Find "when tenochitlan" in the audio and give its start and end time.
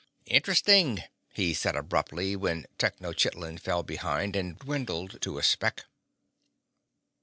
2.35-3.59